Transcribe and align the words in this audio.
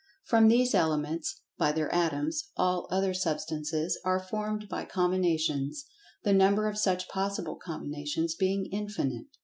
From 0.25 0.47
these 0.47 0.73
Elements 0.73 1.41
(by 1.59 1.71
their 1.71 1.93
Atoms) 1.93 2.49
all 2.57 2.87
other 2.89 3.13
substances 3.13 3.99
are 4.03 4.19
formed 4.19 4.67
by 4.67 4.83
combinations, 4.83 5.85
the 6.23 6.33
number 6.33 6.67
of 6.67 6.79
such 6.79 7.07
possible 7.07 7.55
combinations 7.63 8.33
being 8.33 8.65
infinite. 8.71 9.27